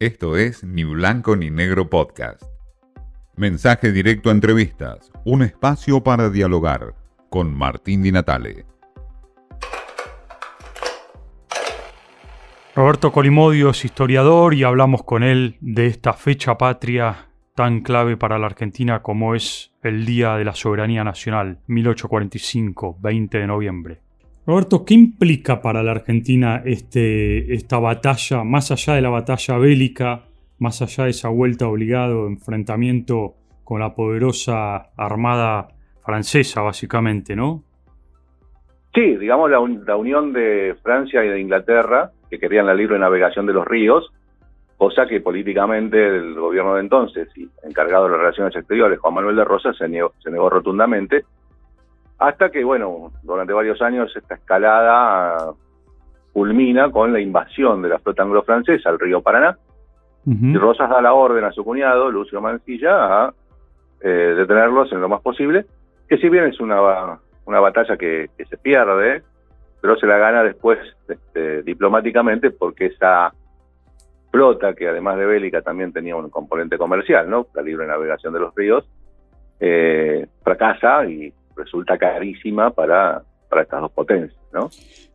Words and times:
Esto 0.00 0.38
es 0.38 0.64
Ni 0.64 0.82
Blanco 0.82 1.36
ni 1.36 1.50
Negro 1.50 1.90
Podcast. 1.90 2.42
Mensaje 3.36 3.92
directo 3.92 4.30
a 4.30 4.32
entrevistas, 4.32 5.12
un 5.26 5.42
espacio 5.42 6.02
para 6.02 6.30
dialogar 6.30 6.94
con 7.28 7.54
Martín 7.54 8.02
Di 8.02 8.10
Natale. 8.10 8.64
Roberto 12.74 13.12
Colimodio 13.12 13.68
es 13.68 13.84
historiador 13.84 14.54
y 14.54 14.64
hablamos 14.64 15.02
con 15.02 15.22
él 15.22 15.58
de 15.60 15.88
esta 15.88 16.14
fecha 16.14 16.56
patria 16.56 17.28
tan 17.54 17.82
clave 17.82 18.16
para 18.16 18.38
la 18.38 18.46
Argentina 18.46 19.02
como 19.02 19.34
es 19.34 19.74
el 19.82 20.06
Día 20.06 20.36
de 20.36 20.46
la 20.46 20.54
Soberanía 20.54 21.04
Nacional, 21.04 21.58
1845, 21.66 22.96
20 23.02 23.36
de 23.36 23.46
noviembre. 23.46 24.00
Roberto, 24.50 24.84
¿qué 24.84 24.94
implica 24.94 25.62
para 25.62 25.80
la 25.84 25.92
Argentina 25.92 26.60
este, 26.64 27.54
esta 27.54 27.78
batalla, 27.78 28.42
más 28.42 28.72
allá 28.72 28.94
de 28.94 29.00
la 29.00 29.08
batalla 29.08 29.58
bélica, 29.58 30.22
más 30.58 30.82
allá 30.82 31.04
de 31.04 31.10
esa 31.10 31.28
vuelta 31.28 31.68
obligado, 31.68 32.26
enfrentamiento 32.26 33.34
con 33.62 33.78
la 33.78 33.94
poderosa 33.94 34.90
armada 34.96 35.68
francesa, 36.04 36.62
básicamente, 36.62 37.36
¿no? 37.36 37.62
Sí, 38.92 39.18
digamos 39.18 39.52
la, 39.52 39.60
unión 39.60 40.32
de 40.32 40.74
Francia 40.82 41.24
y 41.24 41.28
de 41.28 41.40
Inglaterra, 41.40 42.10
que 42.28 42.40
querían 42.40 42.66
la 42.66 42.74
libre 42.74 42.98
navegación 42.98 43.46
de 43.46 43.52
los 43.52 43.64
ríos, 43.64 44.12
cosa 44.76 45.06
que 45.06 45.20
políticamente 45.20 46.08
el 46.08 46.34
gobierno 46.34 46.74
de 46.74 46.80
entonces 46.80 47.28
encargado 47.62 48.06
de 48.06 48.10
las 48.10 48.18
relaciones 48.18 48.56
exteriores, 48.56 48.98
Juan 48.98 49.14
Manuel 49.14 49.36
de 49.36 49.44
Rosa, 49.44 49.72
se 49.74 49.86
negó, 49.86 50.12
se 50.20 50.28
negó 50.28 50.50
rotundamente 50.50 51.24
hasta 52.20 52.50
que, 52.50 52.62
bueno, 52.62 53.10
durante 53.22 53.54
varios 53.54 53.80
años 53.80 54.14
esta 54.14 54.34
escalada 54.34 55.54
culmina 56.34 56.90
con 56.90 57.14
la 57.14 57.18
invasión 57.18 57.80
de 57.80 57.88
la 57.88 57.98
flota 57.98 58.22
anglo-francesa 58.22 58.90
al 58.90 59.00
río 59.00 59.22
Paraná. 59.22 59.58
Y 60.26 60.54
Rosas 60.58 60.90
da 60.90 61.00
la 61.00 61.14
orden 61.14 61.44
a 61.44 61.50
su 61.50 61.64
cuñado, 61.64 62.10
Lucio 62.10 62.42
Mancilla, 62.42 63.24
a 63.24 63.34
eh, 64.02 64.34
detenerlos 64.36 64.92
en 64.92 65.00
lo 65.00 65.08
más 65.08 65.22
posible, 65.22 65.64
que 66.08 66.18
si 66.18 66.28
bien 66.28 66.44
es 66.44 66.60
una, 66.60 67.18
una 67.46 67.60
batalla 67.60 67.96
que, 67.96 68.28
se 68.36 68.56
pierde, 68.58 69.22
pero 69.80 69.96
se 69.96 70.06
la 70.06 70.18
gana 70.18 70.42
después 70.42 70.78
este, 71.08 71.62
diplomáticamente 71.62 72.50
porque 72.50 72.86
esa 72.86 73.32
flota, 74.30 74.74
que 74.74 74.88
además 74.88 75.16
de 75.16 75.24
bélica 75.24 75.62
también 75.62 75.90
tenía 75.90 76.16
un 76.16 76.28
componente 76.28 76.76
comercial, 76.76 77.30
¿no? 77.30 77.46
La 77.54 77.62
libre 77.62 77.86
navegación 77.86 78.34
de 78.34 78.40
los 78.40 78.54
ríos, 78.54 78.86
eh, 79.58 80.26
fracasa 80.44 81.06
y 81.06 81.32
resulta 81.64 81.98
carísima 81.98 82.70
para, 82.70 83.22
para 83.48 83.62
estas 83.62 83.80
dos 83.80 83.92
potencias, 83.92 84.40
¿no? 84.52 84.70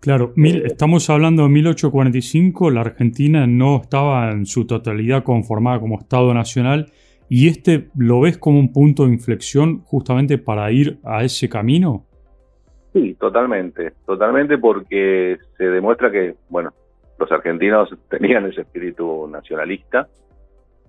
Claro, 0.00 0.32
mil, 0.34 0.62
eh, 0.62 0.66
estamos 0.66 1.10
hablando 1.10 1.42
de 1.42 1.50
1845, 1.50 2.70
la 2.70 2.80
Argentina 2.80 3.46
no 3.46 3.76
estaba 3.82 4.30
en 4.30 4.46
su 4.46 4.66
totalidad 4.66 5.22
conformada 5.22 5.78
como 5.78 5.98
Estado 5.98 6.32
Nacional 6.32 6.90
y 7.28 7.48
este 7.48 7.88
lo 7.96 8.22
ves 8.22 8.38
como 8.38 8.58
un 8.58 8.72
punto 8.72 9.04
de 9.04 9.12
inflexión 9.12 9.80
justamente 9.84 10.38
para 10.38 10.70
ir 10.72 10.98
a 11.04 11.22
ese 11.22 11.48
camino. 11.48 12.06
Sí, 12.92 13.14
totalmente, 13.20 13.92
totalmente 14.06 14.58
porque 14.58 15.38
se 15.56 15.64
demuestra 15.64 16.10
que, 16.10 16.34
bueno, 16.48 16.72
los 17.18 17.30
argentinos 17.30 17.94
tenían 18.08 18.46
ese 18.46 18.62
espíritu 18.62 19.28
nacionalista, 19.28 20.08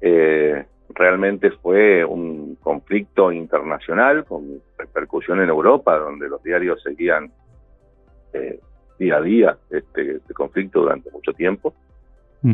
eh, 0.00 0.64
realmente 0.94 1.50
fue 1.50 2.04
un 2.04 2.56
conflicto 2.56 3.30
internacional 3.30 4.24
con 4.24 4.60
repercusión 4.94 5.40
en 5.40 5.48
Europa, 5.48 5.98
donde 5.98 6.28
los 6.28 6.42
diarios 6.42 6.80
seguían 6.82 7.30
eh, 8.32 8.60
día 8.98 9.16
a 9.16 9.20
día 9.20 9.58
este, 9.70 10.16
este, 10.16 10.34
conflicto 10.34 10.82
durante 10.82 11.10
mucho 11.10 11.32
tiempo, 11.32 11.74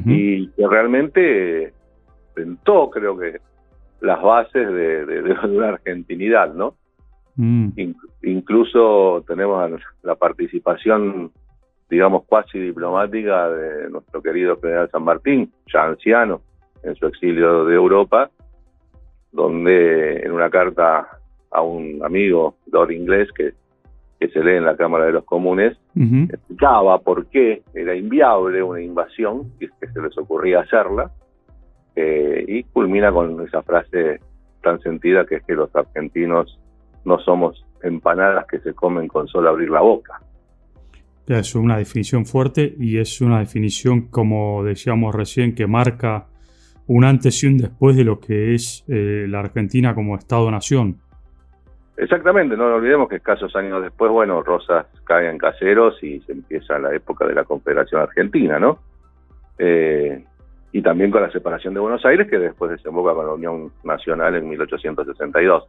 y 0.06 0.46
que 0.50 0.68
realmente 0.68 1.72
sentó, 2.36 2.90
creo 2.90 3.18
que, 3.18 3.40
las 4.00 4.22
bases 4.22 4.72
de, 4.72 5.36
una 5.44 5.68
argentinidad, 5.74 6.54
¿no? 6.54 6.76
Mm. 7.36 7.70
incluso 8.22 9.24
tenemos 9.26 9.80
la 10.02 10.14
participación, 10.14 11.32
digamos, 11.88 12.24
cuasi 12.24 12.58
diplomática 12.58 13.48
de 13.50 13.90
nuestro 13.90 14.22
querido 14.22 14.58
general 14.60 14.90
San 14.90 15.02
Martín, 15.02 15.52
ya 15.72 15.84
anciano, 15.86 16.40
en 16.82 16.94
su 16.94 17.06
exilio 17.06 17.64
de 17.64 17.74
Europa, 17.74 18.30
donde 19.32 20.20
en 20.20 20.32
una 20.32 20.50
carta 20.50 21.19
a 21.50 21.62
un 21.62 22.00
amigo, 22.04 22.56
Lord 22.70 22.92
Inglés, 22.92 23.28
que, 23.32 23.52
que 24.18 24.28
se 24.28 24.42
lee 24.42 24.56
en 24.56 24.64
la 24.64 24.76
Cámara 24.76 25.06
de 25.06 25.12
los 25.12 25.24
Comunes, 25.24 25.76
explicaba 25.94 26.98
por 27.00 27.26
qué 27.26 27.62
era 27.74 27.94
inviable 27.94 28.62
una 28.62 28.80
invasión, 28.80 29.52
y 29.60 29.68
que 29.68 29.88
se 29.92 30.00
les 30.00 30.16
ocurría 30.18 30.60
hacerla, 30.60 31.10
eh, 31.96 32.44
y 32.46 32.62
culmina 32.64 33.12
con 33.12 33.44
esa 33.46 33.62
frase 33.62 34.20
tan 34.62 34.80
sentida 34.80 35.26
que 35.26 35.36
es 35.36 35.42
que 35.44 35.54
los 35.54 35.74
argentinos 35.74 36.58
no 37.04 37.18
somos 37.18 37.64
empanadas 37.82 38.46
que 38.46 38.60
se 38.60 38.74
comen 38.74 39.08
con 39.08 39.26
solo 39.26 39.48
abrir 39.48 39.70
la 39.70 39.80
boca. 39.80 40.20
Es 41.26 41.54
una 41.54 41.78
definición 41.78 42.26
fuerte 42.26 42.74
y 42.78 42.98
es 42.98 43.20
una 43.20 43.38
definición, 43.38 44.08
como 44.08 44.64
decíamos 44.64 45.14
recién, 45.14 45.54
que 45.54 45.66
marca 45.66 46.26
un 46.86 47.04
antes 47.04 47.42
y 47.44 47.46
un 47.46 47.56
después 47.56 47.96
de 47.96 48.04
lo 48.04 48.18
que 48.18 48.54
es 48.54 48.84
eh, 48.88 49.26
la 49.28 49.40
Argentina 49.40 49.94
como 49.94 50.16
Estado-Nación. 50.16 50.98
Exactamente, 52.00 52.56
no 52.56 52.74
olvidemos 52.74 53.10
que 53.10 53.16
escasos 53.16 53.54
años 53.54 53.82
después, 53.82 54.10
bueno, 54.10 54.42
Rosas 54.42 54.86
cae 55.04 55.28
en 55.28 55.36
caseros 55.36 56.02
y 56.02 56.20
se 56.20 56.32
empieza 56.32 56.78
la 56.78 56.94
época 56.94 57.26
de 57.26 57.34
la 57.34 57.44
Confederación 57.44 58.00
Argentina, 58.00 58.58
¿no? 58.58 58.78
Eh, 59.58 60.24
y 60.72 60.80
también 60.80 61.10
con 61.10 61.20
la 61.20 61.30
separación 61.30 61.74
de 61.74 61.80
Buenos 61.80 62.02
Aires, 62.06 62.26
que 62.30 62.38
después 62.38 62.70
desemboca 62.70 63.12
con 63.12 63.26
la 63.26 63.34
Unión 63.34 63.70
Nacional 63.84 64.34
en 64.34 64.48
1862. 64.48 65.68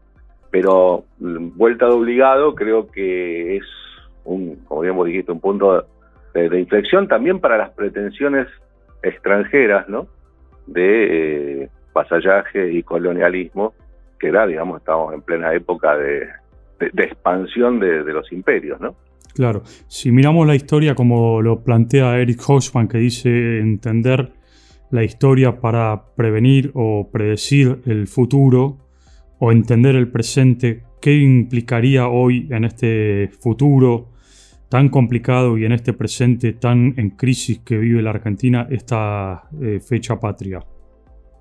Pero 0.49 1.03
mm, 1.19 1.57
vuelta 1.57 1.87
de 1.87 1.95
obligado 1.95 2.55
creo 2.55 2.89
que 2.89 3.57
es, 3.57 3.65
un, 4.23 4.55
como 4.69 4.79
bien 4.81 4.95
vos 4.95 5.07
dijiste, 5.07 5.33
un 5.33 5.41
punto 5.41 5.85
de, 6.33 6.59
inflexión 6.61 7.09
también 7.09 7.41
para 7.41 7.57
las 7.57 7.71
pretensiones 7.71 8.47
extranjeras, 9.03 9.89
¿no? 9.89 10.07
de 10.65 11.63
eh, 11.63 11.69
vasallaje 11.93 12.71
y 12.71 12.83
colonialismo, 12.83 13.73
que 14.21 14.27
era, 14.27 14.45
digamos, 14.45 14.77
estábamos 14.77 15.15
en 15.15 15.21
plena 15.23 15.53
época 15.53 15.97
de, 15.97 16.29
expansión 16.79 17.79
de, 17.79 18.03
los 18.13 18.31
imperios, 18.31 18.79
¿no? 18.79 18.95
Claro, 19.33 19.63
si 19.87 20.11
miramos 20.11 20.45
la 20.45 20.55
historia 20.55 20.93
como 20.93 21.41
lo 21.41 21.63
plantea 21.63 22.19
Eric 22.19 22.41
Hochman, 22.47 22.87
que 22.87 22.99
dice 22.99 23.59
entender 23.59 24.33
la 24.91 25.03
historia 25.03 25.59
para 25.59 26.03
prevenir 26.15 26.71
o 26.75 27.09
predecir 27.11 27.79
el 27.85 28.07
futuro 28.07 28.77
o 29.39 29.51
entender 29.51 29.95
el 29.95 30.09
presente, 30.09 30.83
¿qué 31.01 31.15
implicaría 31.15 32.07
hoy 32.07 32.47
en 32.51 32.65
este 32.65 33.29
futuro 33.39 34.09
tan 34.69 34.89
complicado 34.89 35.57
y 35.57 35.65
en 35.65 35.71
este 35.71 35.93
presente 35.93 36.53
tan 36.53 36.93
en 36.97 37.11
crisis 37.11 37.59
que 37.59 37.77
vive 37.77 38.01
la 38.01 38.11
Argentina 38.11 38.67
esta 38.69 39.43
eh, 39.61 39.79
fecha 39.79 40.19
patria? 40.19 40.59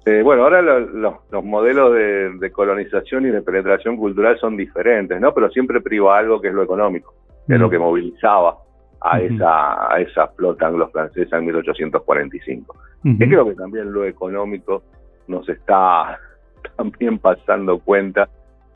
Eh, 0.07 0.23
bueno, 0.23 0.45
ahora 0.45 0.63
los 0.63 1.45
modelos 1.45 1.93
de, 1.95 2.51
colonización 2.53 3.27
y 3.27 3.31
de 3.31 3.43
penetración 3.43 3.97
cultural 3.97 4.39
son 4.39 4.57
diferentes, 4.57 5.21
¿no? 5.21 5.35
Pero 5.35 5.51
siempre 5.51 5.81
priva 5.81 6.19
algo 6.19 6.41
que 6.41 6.49
es 6.49 6.55
lo 6.55 6.63
económico, 6.63 7.15
que 7.47 7.55
es 7.55 7.61
lo 7.61 7.69
que 7.69 7.79
movilizaba 7.79 8.57
a, 9.01 9.21
esa, 9.21 9.95
a 9.95 10.01
esa 10.01 10.29
flota 10.29 10.69
anglo-francesa 10.69 11.37
en 11.37 11.47
1845. 11.47 12.77
Y 13.05 13.19
creo 13.19 13.47
que 13.47 13.55
también 13.55 13.93
lo 13.93 14.05
económico 14.05 14.83
nos 15.29 15.49
está 15.49 16.19
también 16.77 17.19
pasando 17.19 17.79
cuenta 17.79 18.29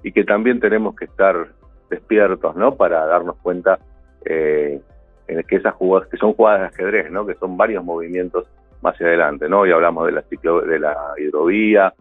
y 0.02 0.12
que 0.12 0.24
también 0.24 0.60
tenemos 0.60 0.94
que 0.94 1.06
estar 1.06 1.48
despiertos, 1.88 2.54
¿no? 2.56 2.74
Para 2.74 3.06
darnos 3.06 3.36
cuenta 3.36 3.78
eh, 4.24 4.80
en 5.26 5.42
que 5.44 5.56
esas 5.56 5.74
jugadas, 5.74 6.08
que 6.08 6.16
son 6.16 6.34
jugadas 6.34 6.60
de 6.60 6.66
ajedrez, 6.66 7.10
¿no? 7.10 7.26
que 7.26 7.34
son 7.34 7.56
varios 7.56 7.84
movimientos 7.84 8.46
más 8.84 9.00
adelante, 9.00 9.49
¿no? 9.49 9.67
Y 9.67 9.72
hablamos 9.72 10.06
de 10.06 10.12
la 10.12 10.22
de 10.22 10.78
la 10.78 10.97
hidrovía 11.16 11.95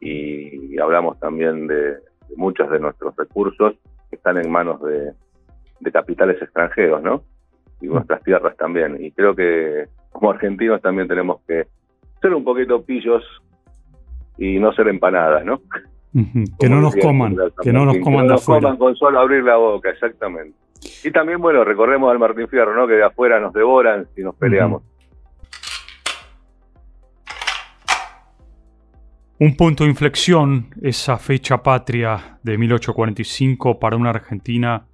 y, 0.00 0.76
hablamos 0.78 1.18
también 1.20 1.68
de, 1.68 1.94
muchos 2.36 2.68
de 2.70 2.80
nuestros 2.80 3.16
recursos 3.16 3.74
que 4.10 4.16
están 4.16 4.36
en 4.38 4.50
manos 4.50 4.82
de, 4.82 5.12
capitales 5.92 6.42
extranjeros, 6.42 7.02
¿no? 7.02 7.22
Y 7.80 7.86
nuestras 7.86 8.22
tierras 8.22 8.56
también. 8.56 8.96
Y 9.00 9.12
creo 9.12 9.34
que 9.34 9.86
como 10.10 10.30
argentinos 10.30 10.82
también 10.82 11.06
tenemos 11.06 11.40
que 11.46 11.66
ser 12.20 12.34
un 12.34 12.42
poquito 12.42 12.82
pillos 12.82 13.22
y 14.36 14.58
no 14.58 14.72
ser 14.72 14.88
empanadas, 14.88 15.44
¿no? 15.44 15.60
Que 16.58 16.68
no 16.68 16.80
nos 16.80 16.94
coman, 16.96 17.36
que 17.62 17.72
no 17.72 17.84
nos 17.84 17.98
coman 17.98 18.28
de 18.28 18.34
afuera. 18.34 18.60
coman 18.62 18.76
con 18.76 18.96
solo 18.96 19.18
abrir 19.18 19.42
la 19.42 19.56
boca, 19.56 19.90
exactamente. 19.90 20.56
Y 21.02 21.10
también, 21.10 21.40
bueno, 21.40 21.64
recordemos 21.64 22.10
al 22.10 22.18
Martín 22.18 22.46
Fierro, 22.48 22.74
¿no? 22.74 22.86
Que 22.86 22.94
de 22.94 23.04
afuera 23.04 23.40
nos 23.40 23.52
devoran 23.52 24.06
si 24.14 24.22
nos 24.22 24.34
peleamos. 24.36 24.82
Un 29.44 29.56
punto 29.56 29.84
de 29.84 29.90
inflexión, 29.90 30.74
esa 30.80 31.18
fecha 31.18 31.62
patria 31.62 32.38
de 32.42 32.56
1845 32.56 33.78
para 33.78 33.94
una 33.94 34.08
Argentina 34.08 34.86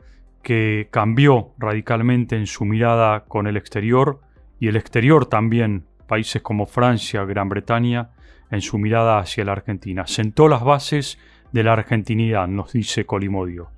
que 0.43 0.89
cambió 0.91 1.53
radicalmente 1.57 2.35
en 2.35 2.49
su 2.49 2.65
mirada 2.65 3.27
con 3.27 3.47
el 3.47 3.57
exterior 3.57 4.19
y 4.59 4.67
el 4.67 4.75
exterior 4.75 5.27
también 5.27 5.85
países 6.09 6.43
como 6.43 6.67
Francia, 6.67 7.25
Gran 7.27 7.49
Bretaña, 7.49 8.11
en 8.51 8.61
su 8.61 8.77
mirada 8.79 9.21
hacia 9.21 9.45
la 9.45 9.53
Argentina. 9.53 10.09
Sentó 10.09 10.49
las 10.49 10.65
bases 10.65 11.21
de 11.53 11.63
la 11.63 11.75
argentinidad, 11.75 12.49
nos 12.49 12.73
dice 12.73 13.07
Colimodio. 13.07 13.71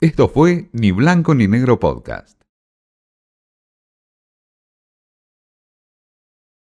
Esto 0.00 0.28
fue 0.28 0.68
Ni 0.72 0.92
Blanco 0.92 1.34
ni 1.34 1.48
Negro 1.48 1.80
Podcast. 1.80 2.39